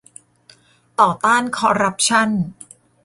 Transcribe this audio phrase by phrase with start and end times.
[0.99, 2.29] ต่อต้านคอร์รัปชั่น